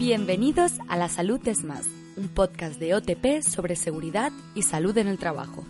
[0.00, 1.86] Bienvenidos a La Salud es Más,
[2.16, 5.66] un podcast de OTP sobre seguridad y salud en el trabajo.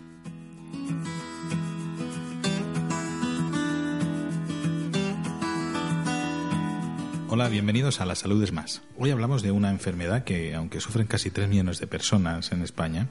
[7.29, 8.83] Hola, bienvenidos a La Salud es Más.
[8.97, 13.09] Hoy hablamos de una enfermedad que, aunque sufren casi 3 millones de personas en España,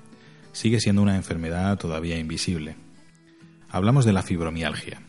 [0.53, 2.77] sigue siendo una enfermedad todavía invisible.
[3.67, 5.01] Hablamos de la fibromialgia.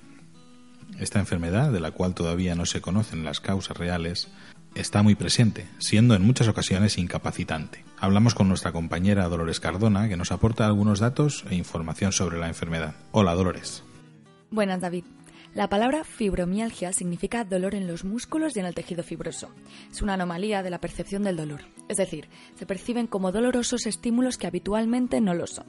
[0.98, 4.26] Esta enfermedad, de la cual todavía no se conocen las causas reales,
[4.74, 7.84] está muy presente, siendo en muchas ocasiones incapacitante.
[7.98, 12.48] Hablamos con nuestra compañera Dolores Cardona, que nos aporta algunos datos e información sobre la
[12.48, 12.94] enfermedad.
[13.12, 13.82] Hola, Dolores.
[14.50, 15.04] Buenas, David.
[15.52, 19.50] La palabra fibromialgia significa dolor en los músculos y en el tejido fibroso.
[19.90, 24.38] Es una anomalía de la percepción del dolor, es decir, se perciben como dolorosos estímulos
[24.38, 25.66] que habitualmente no lo son.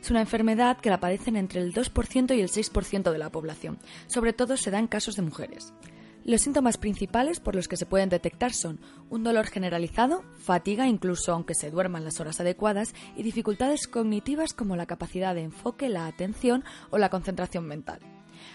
[0.00, 3.78] Es una enfermedad que la padecen entre el 2% y el 6% de la población.
[4.06, 5.74] Sobre todo se da en casos de mujeres.
[6.28, 11.32] Los síntomas principales por los que se pueden detectar son un dolor generalizado, fatiga incluso
[11.32, 16.06] aunque se duerman las horas adecuadas y dificultades cognitivas como la capacidad de enfoque, la
[16.06, 18.00] atención o la concentración mental.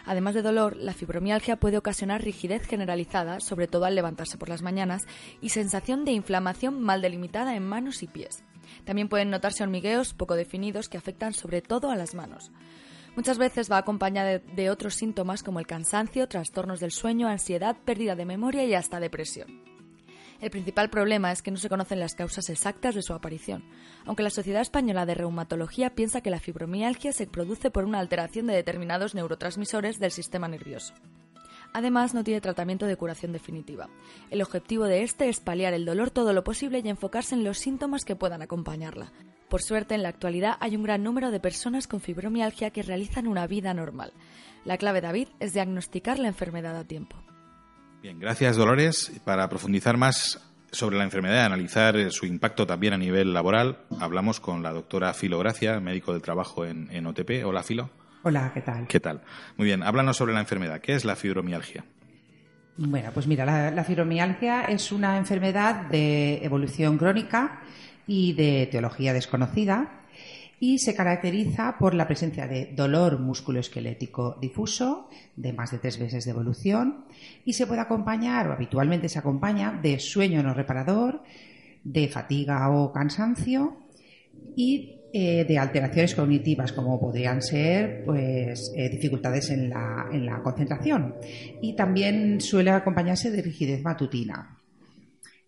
[0.05, 4.61] Además de dolor, la fibromialgia puede ocasionar rigidez generalizada, sobre todo al levantarse por las
[4.61, 5.01] mañanas,
[5.41, 8.43] y sensación de inflamación mal delimitada en manos y pies.
[8.85, 12.51] También pueden notarse hormigueos poco definidos que afectan sobre todo a las manos.
[13.15, 18.15] Muchas veces va acompañada de, otros síntomas como el cansancio, trastornos del sueño, ansiedad, pérdida
[18.15, 19.61] de memoria y hasta depresión.
[20.41, 23.63] El principal problema es que no se conocen las causas exactas de su aparición,
[24.05, 28.47] aunque la Sociedad Española de Reumatología piensa que la fibromialgia se produce por una alteración
[28.47, 30.95] de determinados neurotransmisores del sistema nervioso.
[31.71, 33.89] Además, no tiene tratamiento de curación definitiva.
[34.31, 37.57] El objetivo de este es paliar el dolor todo lo posible y enfocarse en los
[37.59, 39.11] síntomas que puedan acompañarla.
[39.53, 43.27] Por suerte, en la actualidad hay un gran número de personas con fibromialgia que realizan
[43.27, 44.11] una vida normal.
[44.65, 47.15] La clave, David, es diagnosticar la enfermedad a tiempo.
[48.01, 49.11] Bien, gracias Dolores.
[49.23, 53.77] Para profundizar más sobre la enfermedad y analizar eh, su impacto también a nivel laboral,
[53.99, 57.45] hablamos con la doctora Filo Gracia, médico del trabajo en, OTP.
[57.45, 57.91] Hola Filo.
[58.23, 58.87] Hola, ¿qué tal?
[58.87, 59.21] ¿Qué tal?
[59.57, 60.81] Muy bien, háblanos sobre la enfermedad.
[60.81, 61.85] ¿Qué es la fibromialgia?
[62.75, 67.61] Bueno, pues mira, la, la fibromialgia es una enfermedad de evolución crónica
[68.07, 70.03] y de teología desconocida
[70.59, 76.23] y se caracteriza por la presencia de dolor musculoesquelético difuso de más de tres meses
[76.23, 77.03] de evolución
[77.43, 81.21] y se puede acompañar, o habitualmente se acompaña, de sueño no reparador,
[81.83, 83.75] de fatiga o cansancio
[84.55, 90.41] y eh, de alteraciones cognitivas como podrían ser pues, eh, dificultades en la, en la
[90.41, 91.15] concentración
[91.61, 94.62] y también suele acompañarse de rigidez matutina.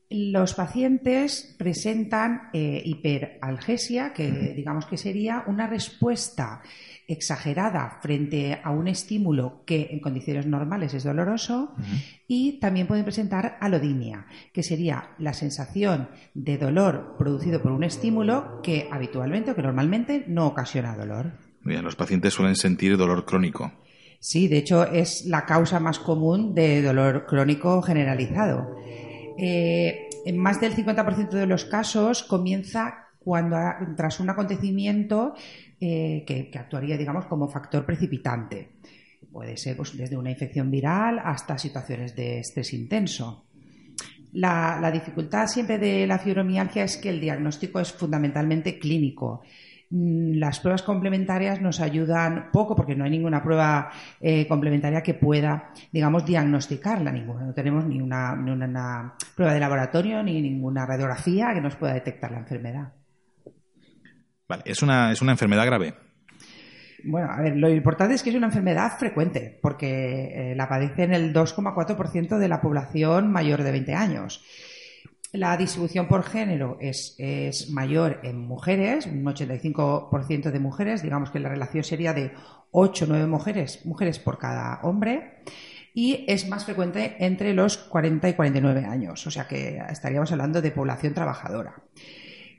[0.09, 6.61] Los pacientes presentan eh, hiperalgesia, que digamos que sería una respuesta
[7.07, 11.73] exagerada frente a un estímulo que en condiciones normales es doloroso
[12.27, 18.61] y también pueden presentar alodinia, que sería la sensación de dolor producido por un estímulo
[18.61, 21.33] que habitualmente o que normalmente no ocasiona dolor.
[21.63, 23.71] Bien, los pacientes suelen sentir dolor crónico.
[24.19, 28.75] Sí, de hecho es la causa más común de dolor crónico generalizado.
[29.37, 33.57] Eh, en más del 50% de los casos comienza cuando
[33.97, 35.33] tras un acontecimiento
[35.79, 38.73] eh, que, actuaría, digamos, como factor precipitante.
[39.31, 43.45] Puede ser pues, desde una infección viral hasta situaciones de estrés intenso.
[44.31, 49.41] la, dificultad siempre de la fibromialgia es que el diagnóstico es fundamentalmente clínico
[49.89, 55.71] las pruebas complementarias nos ayudan poco porque no hay ninguna prueba eh, complementaria que pueda,
[55.91, 57.45] digamos, diagnosticarla ninguna.
[57.45, 62.39] No tenemos ni una, prueba de laboratorio ni ninguna radiografía que nos pueda detectar la
[62.39, 62.93] enfermedad.
[64.47, 65.93] Vale, ¿es una, es una enfermedad grave?
[67.03, 71.13] Bueno, a ver, lo importante es que es una enfermedad frecuente, porque eh, la padecen
[71.13, 74.43] el 2,4% de la población mayor de 20 años.
[75.35, 77.17] La distribución por género es,
[77.69, 82.31] mayor en mujeres, un 85% de mujeres, digamos que la relación sería de
[82.71, 85.43] 8 o 9 mujeres, mujeres por cada hombre,
[85.93, 90.61] y es más frecuente entre los 40 y 49 años, o sea que estaríamos hablando
[90.61, 91.83] de población trabajadora.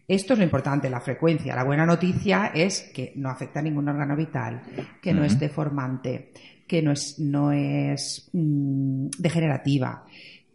[0.07, 1.57] Esto es lo importante, la frecuencia.
[1.57, 4.63] La buena noticia es que no afecta a ningún órgano vital,
[5.01, 6.31] que no es deformante,
[6.69, 10.05] que no es, no es mm, degenerativa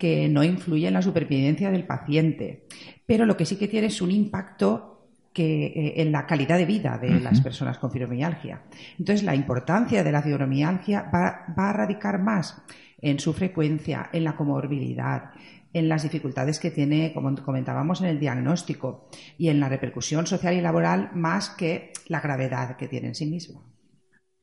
[0.02, 2.66] que no influye en la supervivencia del paciente,
[3.06, 6.66] pero lo que sí que tiene es un impacto que, eh, en la calidad de
[6.66, 8.64] vida de las personas con fibromialgia.
[8.98, 12.64] Entonces, la importancia de la fibromialgia va, a radicar más
[13.00, 15.34] en su frecuencia, en la comorbilidad,
[15.72, 19.08] en las dificultades que tiene, como comentábamos, en el diagnóstico
[19.38, 23.28] y en la repercusión social y laboral más que la gravedad que tiene en sí
[23.28, 23.72] mismo.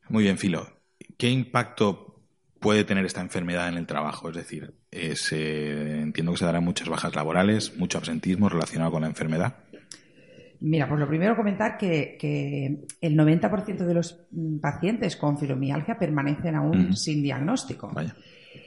[0.08, 0.68] Muy bien, Filo.
[1.16, 2.22] ¿Qué impacto
[2.60, 4.30] puede tener esta enfermedad en el trabajo?
[4.30, 9.56] Es decir, entiendo que se darán muchas bajas laborales, mucho absentismo relacionado con la enfermedad.
[10.60, 12.18] Mira, pues lo primero comentar que,
[13.00, 17.92] el 90% de los mm, pacientes con fibromialgia permanecen aún sin diagnóstico.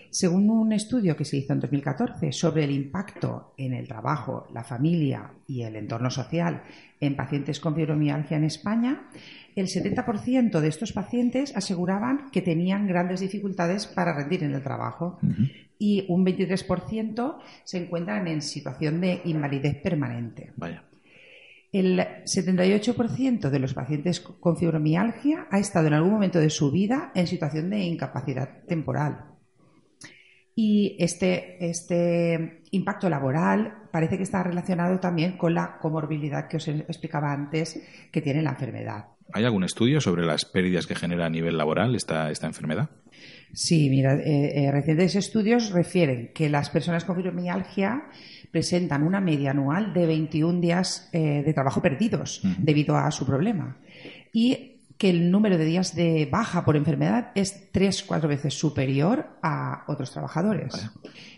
[0.09, 4.63] Según un estudio que se hizo en 2014 sobre el impacto en el trabajo, la
[4.63, 6.63] familia y el entorno social
[6.99, 9.07] en pacientes con fibromialgia en España,
[9.55, 15.17] el 70% de estos pacientes aseguraban que tenían grandes dificultades para rendir en el trabajo
[15.81, 20.53] y un 23% se encuentran en situación de invalidez permanente.
[20.55, 20.83] Vaya.
[21.71, 27.11] El 78% de los pacientes con fibromialgia ha estado en algún momento de su vida
[27.15, 29.25] en situación de incapacidad temporal.
[30.53, 36.67] Y este, este impacto laboral parece que está relacionado también con la comorbilidad que os
[36.67, 37.81] explicaba antes
[38.11, 39.05] que tiene la enfermedad.
[39.33, 42.89] ¿Hay algún estudio sobre las pérdidas que genera a nivel laboral esta, esta enfermedad?
[43.53, 48.03] Sí, mira, eh, eh, recientes estudios refieren que las personas con fibromialgia
[48.49, 53.77] presentan una media anual de 21 días eh, de trabajo perdidos debido a su problema.
[54.33, 59.39] Y que el número de días de baja por enfermedad es tres, cuatro veces superior
[59.41, 60.91] a otros trabajadores.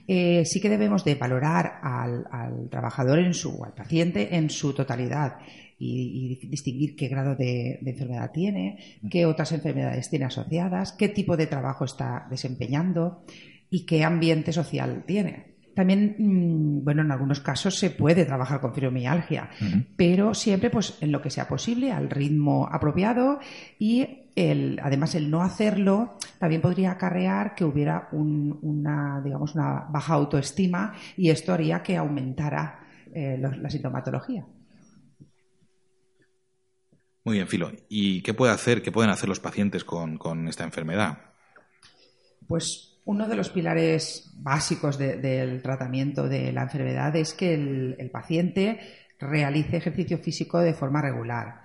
[0.06, 5.38] Eh, sí que debemos de valorar al, trabajador en su, al paciente en su totalidad
[5.80, 11.48] y, distinguir qué grado de, enfermedad tiene, qué otras enfermedades tiene asociadas, qué tipo de
[11.48, 13.24] trabajo está desempeñando
[13.70, 15.53] y qué ambiente social tiene.
[15.76, 19.50] También, mm, bueno, en algunos casos se puede trabajar con fibromialgia,
[19.96, 23.40] pero siempre pues en lo que sea posible, al ritmo apropiado
[23.80, 30.14] y el, además el no hacerlo también podría acarrear que hubiera una, digamos, una baja
[30.14, 32.80] autoestima y esto haría que aumentara
[33.14, 34.46] eh, la sintomatología.
[37.26, 37.72] Muy bien, Filo.
[37.88, 41.20] ¿Y qué puede hacer, qué pueden hacer los pacientes con, con esta enfermedad?
[42.48, 48.80] Pues uno de los pilares básicos del tratamiento de la enfermedad es que el, paciente
[49.20, 51.62] realice ejercicio físico de forma regular.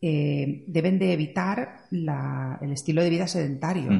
[0.00, 3.90] Eh, deben de evitar el estilo de vida sedentario.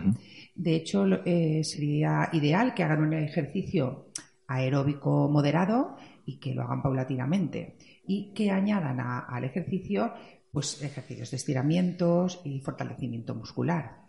[0.54, 4.06] De hecho, eh, sería ideal que hagan un ejercicio
[4.46, 7.76] aeróbico moderado y que lo hagan paulatinamente
[8.06, 10.12] y que añadan al ejercicio
[10.52, 14.06] pues ejercicios de estiramientos y fortalecimiento muscular.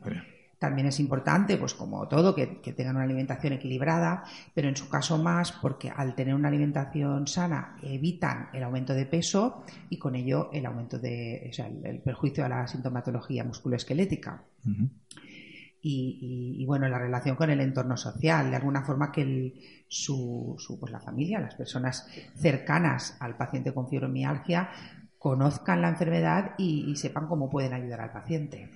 [0.62, 4.24] También es importante, pues como todo, que, tengan una alimentación equilibrada,
[4.54, 9.08] pero en su caso más porque al tener una alimentación sana evitan el aumento de
[9.08, 14.44] peso y con ello el aumento de, o sea, el, perjuicio a la sintomatología musculoesquelética.
[15.82, 19.56] y, bueno, la relación con el entorno social, de alguna forma que
[19.88, 24.70] su, pues la familia, las personas cercanas al paciente con fibromialgia,
[25.18, 28.70] conozcan la enfermedad y sepan cómo pueden ayudar al paciente.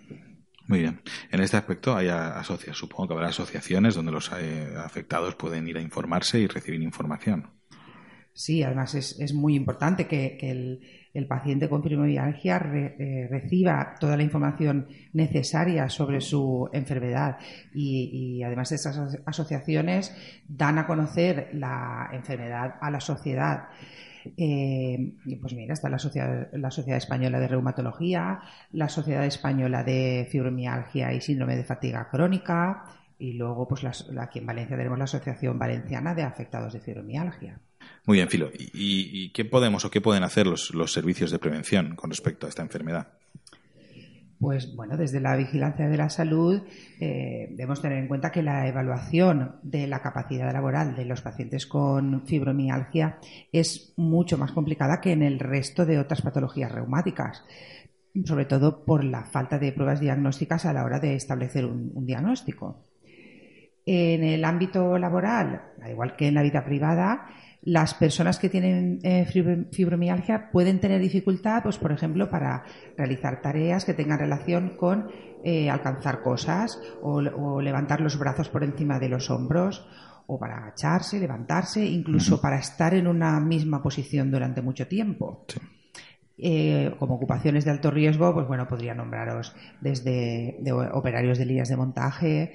[0.68, 1.02] Muy bien.
[1.32, 5.78] En este aspecto hay asociaciones, supongo que habrá asociaciones donde los eh, afectados pueden ir
[5.78, 7.52] a informarse y recibir información.
[8.34, 14.88] Sí, además es, muy importante que, el, paciente con fibromialgia eh, reciba toda la información
[15.14, 17.38] necesaria sobre su enfermedad
[17.74, 20.14] y, y, además estas asociaciones
[20.50, 23.70] dan a conocer la enfermedad a la sociedad.
[24.38, 28.40] Eh, pues mira, está la sociedad, la sociedad Española de Reumatología,
[28.72, 32.84] la Sociedad Española de Fibromialgia y Síndrome de Fatiga Crónica,
[33.18, 33.86] y luego, pues
[34.20, 37.60] aquí en Valencia tenemos la Asociación Valenciana de Afectados de Fibromialgia.
[38.06, 38.52] Muy bien, Filo.
[38.54, 42.62] ¿Y, qué podemos o qué pueden hacer los servicios de prevención con respecto a esta
[42.62, 43.14] enfermedad?
[44.46, 46.62] Pues bueno, desde la vigilancia de la salud
[47.00, 51.66] eh, debemos tener en cuenta que la evaluación de la capacidad laboral de los pacientes
[51.66, 53.18] con fibromialgia
[53.52, 57.44] es mucho más complicada que en el resto de otras patologías reumáticas,
[58.24, 62.84] sobre todo por la falta de pruebas diagnósticas a la hora de establecer un diagnóstico.
[63.84, 67.30] En el ámbito laboral, al igual que en la vida privada,
[67.66, 69.26] las personas que tienen eh,
[69.72, 72.64] fibromialgia pueden tener dificultad, pues por ejemplo, para
[72.96, 75.10] realizar tareas que tengan relación con
[75.44, 79.88] eh, alcanzar cosas o, levantar los brazos por encima de los hombros
[80.28, 85.46] o para agacharse, levantarse, incluso para estar en una misma posición durante mucho tiempo.
[86.38, 90.60] Eh, como ocupaciones de alto riesgo, pues bueno, podría nombraros desde
[90.94, 92.54] operarios de líneas de montaje,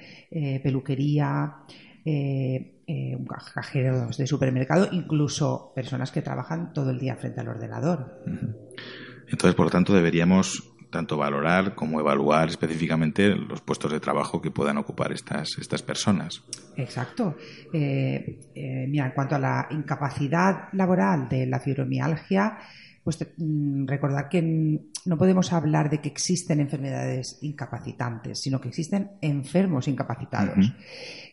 [0.63, 1.55] peluquería,
[2.05, 3.17] eh, eh,
[3.53, 8.21] cajeros de supermercado, incluso personas que trabajan todo el día frente al ordenador.
[9.27, 14.51] Entonces, por lo tanto, deberíamos tanto valorar como evaluar específicamente los puestos de trabajo que
[14.51, 16.43] puedan ocupar estas, estas personas.
[16.75, 17.37] Exacto.
[17.71, 18.39] Eh,
[18.89, 22.57] mira, en cuanto a la incapacidad laboral de la fibromialgia,
[23.03, 24.41] pues mm, recordar que
[25.05, 30.73] no podemos hablar de que existen enfermedades incapacitantes, sino que existen enfermos incapacitados.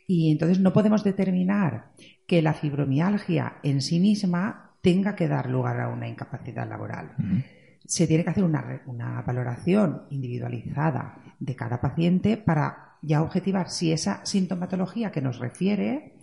[0.07, 1.93] Y entonces no podemos determinar
[2.27, 7.15] que la fibromialgia en sí misma tenga que dar lugar a una incapacidad laboral.
[7.85, 13.93] Se tiene que hacer una, una valoración individualizada de cada paciente para ya objetivar si
[13.93, 16.15] esa sintomatología que nos refiere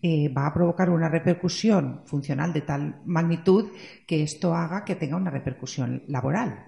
[0.00, 3.70] eh, va a provocar una repercusión funcional de tal magnitud
[4.06, 6.66] que esto haga que tenga una repercusión laboral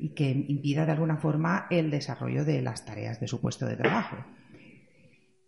[0.00, 3.76] y que impida de alguna forma el desarrollo de las tareas de su puesto de
[3.76, 4.16] trabajo.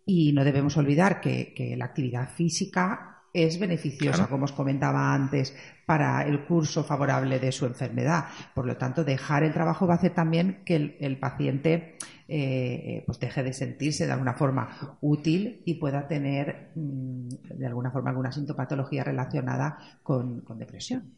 [0.05, 6.25] Y no debemos olvidar que, la actividad física es beneficiosa, como os comentaba antes, para
[6.25, 8.25] el curso favorable de su enfermedad.
[8.53, 11.97] Por lo tanto, dejar el trabajo va a hacer también que el paciente
[12.33, 17.91] eh, pues deje de sentirse de alguna forma útil y pueda tener mm, de alguna
[17.91, 21.11] forma alguna sintomatología relacionada con, depresión.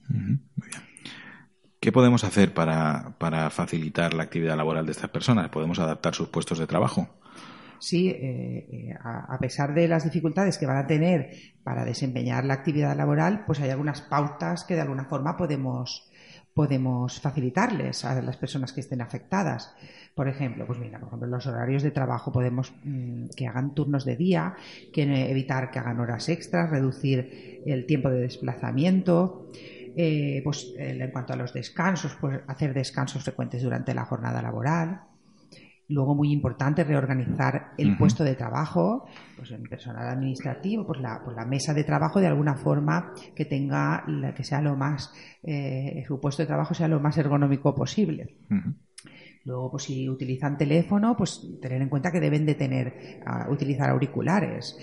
[1.79, 3.13] ¿Qué podemos hacer para,
[3.51, 5.49] facilitar la actividad laboral de estas personas?
[5.49, 7.07] ¿Podemos adaptar sus puestos de trabajo?
[7.83, 11.31] Sí, eh, eh, a, pesar de las dificultades que van a tener
[11.63, 16.09] para desempeñar la actividad laboral, pues hay algunas pautas que de alguna forma podemos,
[16.53, 19.75] podemos facilitarles a las personas que estén afectadas.
[20.15, 24.05] Por ejemplo, pues mira, por ejemplo, los horarios de trabajo podemos mm, que hagan turnos
[24.05, 24.55] de día,
[24.93, 29.49] que evitar que hagan horas extras, reducir el tiempo de desplazamiento.
[29.95, 35.12] Eh, pues en cuanto a los descansos, pues hacer descansos frecuentes durante la jornada laboral.
[35.93, 39.05] Luego, muy importante, reorganizar el puesto de trabajo,
[39.37, 43.45] pues en personal administrativo, pues la, pues la mesa de trabajo de alguna forma que
[43.45, 44.03] tenga,
[44.35, 48.37] que sea lo más, eh, su puesto de trabajo sea lo más ergonómico posible.
[49.45, 54.75] Luego, pues si utilizan teléfono, pues tener en cuenta que deben de tener, utilizar auriculares.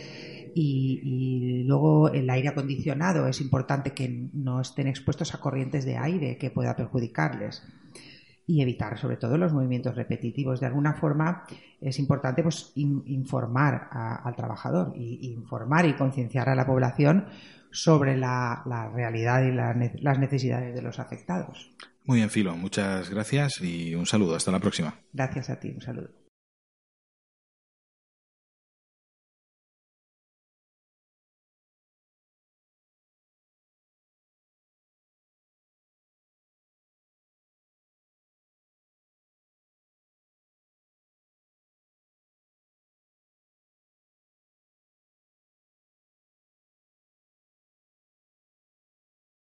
[0.55, 6.39] Y, luego el aire acondicionado es importante que no estén expuestos a corrientes de aire
[6.39, 7.65] que pueda perjudicarles
[8.47, 10.61] y evitar sobre todo los movimientos repetitivos.
[10.61, 11.45] De alguna forma
[11.81, 17.27] es importante pues, informar al trabajador y informar y concienciar a la población
[17.71, 18.63] sobre la,
[18.95, 21.71] realidad y las necesidades de los afectados.
[22.05, 22.57] Muy bien, Filo.
[22.57, 24.35] Muchas gracias y un saludo.
[24.35, 24.95] Hasta la próxima.
[25.13, 25.71] Gracias a ti.
[25.71, 26.20] Un saludo.